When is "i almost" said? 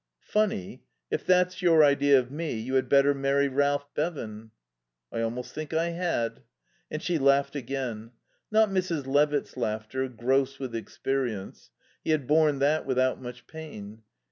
5.11-5.53